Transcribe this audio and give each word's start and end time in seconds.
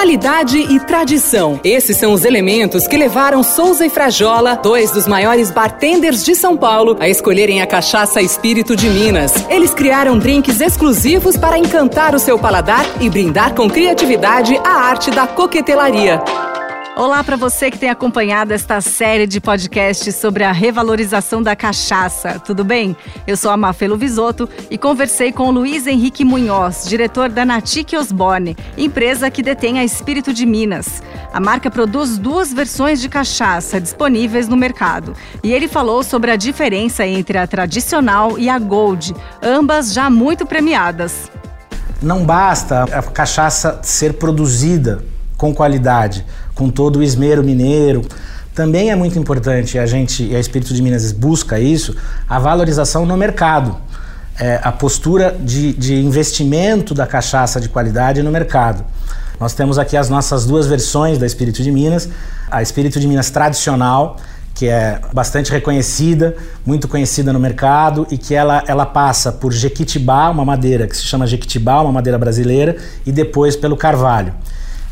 Qualidade 0.00 0.56
e 0.56 0.80
tradição. 0.80 1.60
Esses 1.62 1.94
são 1.98 2.14
os 2.14 2.24
elementos 2.24 2.86
que 2.86 2.96
levaram 2.96 3.42
Souza 3.42 3.84
e 3.84 3.90
Frajola, 3.90 4.56
dois 4.56 4.90
dos 4.92 5.06
maiores 5.06 5.50
bartenders 5.50 6.24
de 6.24 6.34
São 6.34 6.56
Paulo, 6.56 6.96
a 6.98 7.06
escolherem 7.06 7.60
a 7.60 7.66
cachaça 7.66 8.22
Espírito 8.22 8.74
de 8.74 8.88
Minas. 8.88 9.34
Eles 9.50 9.74
criaram 9.74 10.18
drinks 10.18 10.58
exclusivos 10.58 11.36
para 11.36 11.58
encantar 11.58 12.14
o 12.14 12.18
seu 12.18 12.38
paladar 12.38 12.86
e 12.98 13.10
brindar 13.10 13.54
com 13.54 13.68
criatividade 13.68 14.58
a 14.64 14.70
arte 14.70 15.10
da 15.10 15.26
coquetelaria. 15.26 16.49
Olá 16.96 17.22
para 17.22 17.36
você 17.36 17.70
que 17.70 17.78
tem 17.78 17.88
acompanhado 17.88 18.52
esta 18.52 18.80
série 18.80 19.24
de 19.24 19.40
podcasts 19.40 20.16
sobre 20.16 20.42
a 20.42 20.50
revalorização 20.50 21.40
da 21.40 21.54
cachaça. 21.54 22.40
Tudo 22.40 22.64
bem? 22.64 22.96
Eu 23.26 23.36
sou 23.36 23.50
a 23.52 23.56
Mafelo 23.56 23.96
Visoto 23.96 24.48
e 24.68 24.76
conversei 24.76 25.30
com 25.30 25.52
Luiz 25.52 25.86
Henrique 25.86 26.24
Munhoz, 26.24 26.84
diretor 26.88 27.28
da 27.28 27.44
Natique 27.44 27.96
Osborne, 27.96 28.56
empresa 28.76 29.30
que 29.30 29.40
detém 29.40 29.78
a 29.78 29.84
Espírito 29.84 30.34
de 30.34 30.44
Minas. 30.44 31.00
A 31.32 31.40
marca 31.40 31.70
produz 31.70 32.18
duas 32.18 32.52
versões 32.52 33.00
de 33.00 33.08
cachaça 33.08 33.80
disponíveis 33.80 34.48
no 34.48 34.56
mercado. 34.56 35.14
E 35.44 35.52
ele 35.52 35.68
falou 35.68 36.02
sobre 36.02 36.32
a 36.32 36.36
diferença 36.36 37.06
entre 37.06 37.38
a 37.38 37.46
tradicional 37.46 38.36
e 38.36 38.48
a 38.48 38.58
Gold, 38.58 39.14
ambas 39.40 39.94
já 39.94 40.10
muito 40.10 40.44
premiadas. 40.44 41.30
Não 42.02 42.24
basta 42.24 42.82
a 42.82 43.02
cachaça 43.02 43.80
ser 43.82 44.14
produzida 44.14 45.02
com 45.40 45.54
qualidade, 45.54 46.22
com 46.54 46.68
todo 46.68 46.98
o 46.98 47.02
esmero 47.02 47.42
mineiro. 47.42 48.02
Também 48.54 48.90
é 48.90 48.94
muito 48.94 49.18
importante, 49.18 49.78
a 49.78 49.86
gente, 49.86 50.22
e 50.22 50.36
a 50.36 50.38
Espírito 50.38 50.74
de 50.74 50.82
Minas 50.82 51.12
busca 51.12 51.58
isso, 51.58 51.96
a 52.28 52.38
valorização 52.38 53.06
no 53.06 53.16
mercado. 53.16 53.74
É, 54.38 54.60
a 54.62 54.70
postura 54.70 55.36
de, 55.40 55.72
de 55.72 55.94
investimento 55.94 56.94
da 56.94 57.06
cachaça 57.06 57.58
de 57.60 57.68
qualidade 57.70 58.22
no 58.22 58.30
mercado. 58.30 58.84
Nós 59.38 59.54
temos 59.54 59.78
aqui 59.78 59.96
as 59.96 60.10
nossas 60.10 60.44
duas 60.44 60.66
versões 60.66 61.16
da 61.18 61.26
Espírito 61.26 61.62
de 61.62 61.70
Minas. 61.70 62.08
A 62.50 62.60
Espírito 62.62 63.00
de 63.00 63.06
Minas 63.06 63.30
tradicional, 63.30 64.16
que 64.54 64.66
é 64.68 65.00
bastante 65.12 65.50
reconhecida, 65.50 66.36
muito 66.66 66.86
conhecida 66.86 67.32
no 67.32 67.40
mercado 67.40 68.06
e 68.10 68.18
que 68.18 68.34
ela, 68.34 68.62
ela 68.66 68.84
passa 68.84 69.32
por 69.32 69.52
Jequitibá, 69.52 70.30
uma 70.30 70.44
madeira 70.44 70.86
que 70.86 70.96
se 70.96 71.04
chama 71.04 71.26
Jequitibá, 71.26 71.80
uma 71.80 71.92
madeira 71.92 72.18
brasileira, 72.18 72.76
e 73.06 73.12
depois 73.12 73.56
pelo 73.56 73.76
Carvalho. 73.76 74.34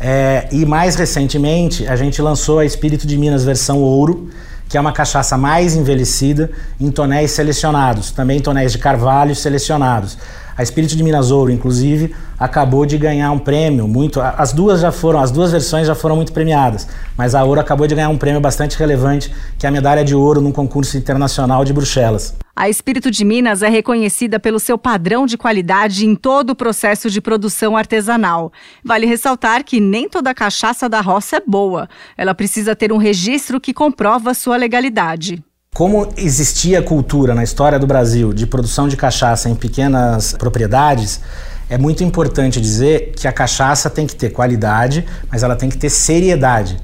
É, 0.00 0.48
e 0.52 0.66
mais 0.66 0.94
recentemente, 0.94 1.86
a 1.86 1.96
gente 1.96 2.20
lançou 2.20 2.58
a 2.58 2.64
Espírito 2.64 3.06
de 3.06 3.16
Minas 3.16 3.44
versão 3.44 3.78
ouro, 3.78 4.28
que 4.68 4.76
é 4.76 4.80
uma 4.80 4.92
cachaça 4.92 5.36
mais 5.38 5.74
envelhecida 5.74 6.50
em 6.80 6.90
tonéis 6.90 7.30
selecionados, 7.30 8.10
também 8.10 8.40
tonéis 8.40 8.72
de 8.72 8.78
carvalho 8.78 9.34
selecionados. 9.34 10.18
A 10.56 10.62
Espírito 10.62 10.96
de 10.96 11.02
Minas 11.02 11.30
Ouro, 11.30 11.52
inclusive, 11.52 12.14
acabou 12.38 12.86
de 12.86 12.96
ganhar 12.96 13.30
um 13.30 13.38
prêmio 13.38 13.86
muito. 13.86 14.20
As 14.20 14.54
duas 14.54 14.80
já 14.80 14.90
foram, 14.90 15.20
as 15.20 15.30
duas 15.30 15.52
versões 15.52 15.86
já 15.86 15.94
foram 15.94 16.16
muito 16.16 16.32
premiadas, 16.32 16.88
mas 17.16 17.34
a 17.34 17.44
Ouro 17.44 17.60
acabou 17.60 17.86
de 17.86 17.94
ganhar 17.94 18.08
um 18.08 18.16
prêmio 18.16 18.40
bastante 18.40 18.78
relevante, 18.78 19.30
que 19.58 19.66
é 19.66 19.68
a 19.68 19.72
medalha 19.72 20.02
de 20.02 20.14
ouro 20.14 20.40
num 20.40 20.52
concurso 20.52 20.96
internacional 20.96 21.62
de 21.62 21.74
Bruxelas. 21.74 22.34
A 22.58 22.70
Espírito 22.70 23.10
de 23.10 23.22
Minas 23.22 23.60
é 23.62 23.68
reconhecida 23.68 24.40
pelo 24.40 24.58
seu 24.58 24.78
padrão 24.78 25.26
de 25.26 25.36
qualidade 25.36 26.06
em 26.06 26.14
todo 26.14 26.50
o 26.50 26.56
processo 26.56 27.10
de 27.10 27.20
produção 27.20 27.76
artesanal. 27.76 28.50
Vale 28.82 29.04
ressaltar 29.04 29.62
que 29.62 29.78
nem 29.78 30.08
toda 30.08 30.32
cachaça 30.32 30.88
da 30.88 31.02
roça 31.02 31.36
é 31.36 31.42
boa. 31.46 31.86
Ela 32.16 32.34
precisa 32.34 32.74
ter 32.74 32.90
um 32.94 32.96
registro 32.96 33.60
que 33.60 33.74
comprova 33.74 34.32
sua 34.32 34.56
legalidade. 34.56 35.44
Como 35.76 36.08
existia 36.16 36.80
cultura 36.80 37.34
na 37.34 37.44
história 37.44 37.78
do 37.78 37.86
Brasil 37.86 38.32
de 38.32 38.46
produção 38.46 38.88
de 38.88 38.96
cachaça 38.96 39.50
em 39.50 39.54
pequenas 39.54 40.32
propriedades, 40.32 41.20
é 41.68 41.76
muito 41.76 42.02
importante 42.02 42.58
dizer 42.58 43.12
que 43.14 43.28
a 43.28 43.32
cachaça 43.32 43.90
tem 43.90 44.06
que 44.06 44.16
ter 44.16 44.30
qualidade, 44.30 45.04
mas 45.30 45.42
ela 45.42 45.54
tem 45.54 45.68
que 45.68 45.76
ter 45.76 45.90
seriedade. 45.90 46.78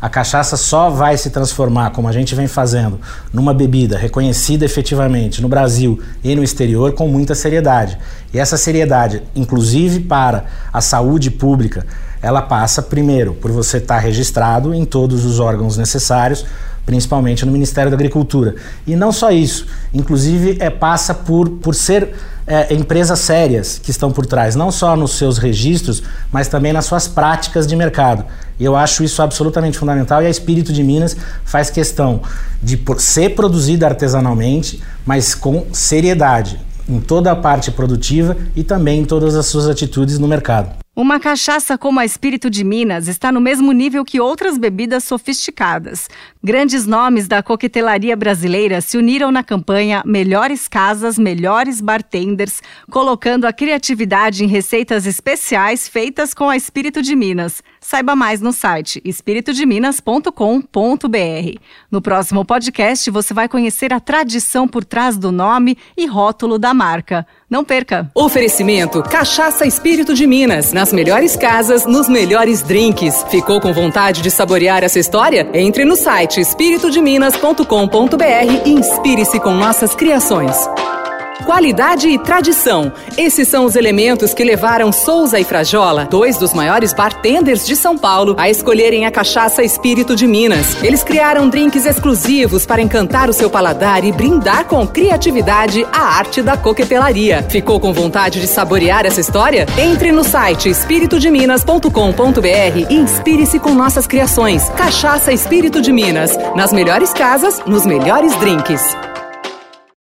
A 0.00 0.08
cachaça 0.08 0.56
só 0.56 0.90
vai 0.90 1.16
se 1.16 1.30
transformar, 1.30 1.90
como 1.90 2.06
a 2.06 2.12
gente 2.12 2.36
vem 2.36 2.46
fazendo, 2.46 3.00
numa 3.32 3.52
bebida 3.52 3.98
reconhecida 3.98 4.64
efetivamente 4.64 5.42
no 5.42 5.48
Brasil 5.48 6.00
e 6.22 6.36
no 6.36 6.44
exterior 6.44 6.92
com 6.92 7.08
muita 7.08 7.34
seriedade. 7.34 7.98
E 8.32 8.38
essa 8.38 8.56
seriedade, 8.56 9.24
inclusive 9.34 9.98
para 9.98 10.44
a 10.72 10.80
saúde 10.80 11.32
pública, 11.32 11.84
ela 12.22 12.42
passa 12.42 12.80
primeiro 12.80 13.34
por 13.34 13.50
você 13.50 13.78
estar 13.78 13.98
registrado 13.98 14.72
em 14.72 14.84
todos 14.84 15.24
os 15.24 15.40
órgãos 15.40 15.76
necessários 15.76 16.46
principalmente 16.86 17.44
no 17.44 17.50
Ministério 17.52 17.90
da 17.90 17.96
Agricultura. 17.96 18.54
E 18.86 18.94
não 18.94 19.10
só 19.10 19.30
isso, 19.30 19.66
inclusive 19.92 20.56
é, 20.60 20.70
passa 20.70 21.12
por, 21.12 21.50
por 21.50 21.74
ser 21.74 22.14
é, 22.46 22.72
empresas 22.72 23.18
sérias 23.18 23.78
que 23.82 23.90
estão 23.90 24.12
por 24.12 24.24
trás, 24.24 24.54
não 24.54 24.70
só 24.70 24.96
nos 24.96 25.18
seus 25.18 25.36
registros, 25.36 26.02
mas 26.30 26.46
também 26.46 26.72
nas 26.72 26.86
suas 26.86 27.08
práticas 27.08 27.66
de 27.66 27.74
mercado. 27.74 28.24
Eu 28.58 28.76
acho 28.76 29.02
isso 29.02 29.20
absolutamente 29.20 29.76
fundamental 29.76 30.22
e 30.22 30.26
a 30.26 30.30
Espírito 30.30 30.72
de 30.72 30.82
Minas 30.82 31.16
faz 31.44 31.68
questão 31.68 32.22
de 32.62 32.80
ser 32.98 33.34
produzida 33.34 33.86
artesanalmente, 33.86 34.80
mas 35.04 35.34
com 35.34 35.66
seriedade 35.72 36.58
em 36.88 37.00
toda 37.00 37.32
a 37.32 37.36
parte 37.36 37.72
produtiva 37.72 38.36
e 38.54 38.62
também 38.62 39.00
em 39.00 39.04
todas 39.04 39.34
as 39.34 39.46
suas 39.46 39.68
atitudes 39.68 40.18
no 40.20 40.28
mercado. 40.28 40.85
Uma 40.98 41.20
cachaça 41.20 41.76
como 41.76 42.00
a 42.00 42.06
Espírito 42.06 42.48
de 42.48 42.64
Minas 42.64 43.06
está 43.06 43.30
no 43.30 43.38
mesmo 43.38 43.70
nível 43.72 44.02
que 44.02 44.18
outras 44.18 44.56
bebidas 44.56 45.04
sofisticadas. 45.04 46.08
Grandes 46.42 46.86
nomes 46.86 47.28
da 47.28 47.42
coquetelaria 47.42 48.16
brasileira 48.16 48.80
se 48.80 48.96
uniram 48.96 49.30
na 49.30 49.44
campanha 49.44 50.02
Melhores 50.06 50.66
Casas, 50.66 51.18
Melhores 51.18 51.82
Bartenders, 51.82 52.62
colocando 52.90 53.44
a 53.44 53.52
criatividade 53.52 54.42
em 54.42 54.46
receitas 54.46 55.04
especiais 55.04 55.86
feitas 55.86 56.32
com 56.32 56.48
a 56.48 56.56
Espírito 56.56 57.02
de 57.02 57.14
Minas. 57.14 57.62
Saiba 57.78 58.16
mais 58.16 58.40
no 58.40 58.50
site 58.50 59.02
espiritodeminas.com.br. 59.04 61.60
No 61.90 62.00
próximo 62.00 62.42
podcast, 62.42 63.10
você 63.10 63.34
vai 63.34 63.50
conhecer 63.50 63.92
a 63.92 64.00
tradição 64.00 64.66
por 64.66 64.82
trás 64.82 65.18
do 65.18 65.30
nome 65.30 65.76
e 65.94 66.06
rótulo 66.06 66.58
da 66.58 66.72
marca. 66.72 67.26
Não 67.48 67.64
perca! 67.64 68.10
Oferecimento 68.12 69.04
Cachaça 69.04 69.64
Espírito 69.64 70.14
de 70.14 70.26
Minas. 70.26 70.72
Nas 70.72 70.92
melhores 70.92 71.36
casas, 71.36 71.86
nos 71.86 72.08
melhores 72.08 72.60
drinks. 72.62 73.24
Ficou 73.30 73.60
com 73.60 73.72
vontade 73.72 74.20
de 74.20 74.32
saborear 74.32 74.82
essa 74.82 74.98
história? 74.98 75.48
Entre 75.54 75.84
no 75.84 75.94
site 75.94 76.40
espiritodeminas.com.br 76.40 78.64
e 78.64 78.70
inspire-se 78.70 79.38
com 79.38 79.52
nossas 79.52 79.94
criações. 79.94 80.56
Qualidade 81.46 82.08
e 82.08 82.18
tradição. 82.18 82.92
Esses 83.16 83.46
são 83.46 83.64
os 83.64 83.76
elementos 83.76 84.34
que 84.34 84.42
levaram 84.42 84.90
Souza 84.90 85.38
e 85.38 85.44
Frajola, 85.44 86.04
dois 86.04 86.38
dos 86.38 86.52
maiores 86.52 86.92
bartenders 86.92 87.64
de 87.64 87.76
São 87.76 87.96
Paulo, 87.96 88.34
a 88.36 88.50
escolherem 88.50 89.06
a 89.06 89.12
cachaça 89.12 89.62
Espírito 89.62 90.16
de 90.16 90.26
Minas. 90.26 90.82
Eles 90.82 91.04
criaram 91.04 91.48
drinks 91.48 91.86
exclusivos 91.86 92.66
para 92.66 92.82
encantar 92.82 93.30
o 93.30 93.32
seu 93.32 93.48
paladar 93.48 94.04
e 94.04 94.10
brindar 94.10 94.64
com 94.64 94.84
criatividade 94.88 95.86
a 95.92 96.18
arte 96.18 96.42
da 96.42 96.56
coquetelaria. 96.56 97.46
Ficou 97.48 97.78
com 97.78 97.92
vontade 97.92 98.40
de 98.40 98.48
saborear 98.48 99.06
essa 99.06 99.20
história? 99.20 99.66
Entre 99.78 100.10
no 100.10 100.24
site 100.24 100.68
espiritodeminas.com.br 100.68 102.90
e 102.90 102.92
inspire-se 102.92 103.60
com 103.60 103.72
nossas 103.72 104.08
criações. 104.08 104.68
Cachaça 104.70 105.32
Espírito 105.32 105.80
de 105.80 105.92
Minas. 105.92 106.36
Nas 106.56 106.72
melhores 106.72 107.12
casas, 107.12 107.60
nos 107.64 107.86
melhores 107.86 108.34
drinks. 108.40 108.82